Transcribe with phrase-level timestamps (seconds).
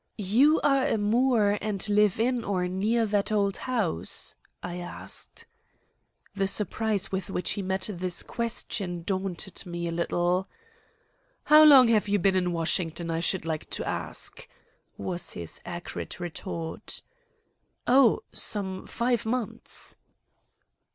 [0.17, 5.45] "You are a Moore and live in or near that old house?" I asked.
[6.33, 10.47] The surprise with which he met this question daunted me a little.
[11.43, 14.47] "How long have you been in Washington, I should like to ask?"
[14.97, 17.03] was his acrid retort.
[17.85, 19.95] "Oh, some five months."